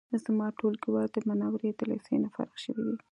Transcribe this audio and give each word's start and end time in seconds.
زما 0.25 0.47
ټولګیوال 0.57 1.07
د 1.13 1.17
منورې 1.27 1.69
د 1.73 1.81
لیسې 1.89 2.15
نه 2.23 2.29
فارغ 2.35 2.53
شوی 2.63 2.83
دی 2.87 2.95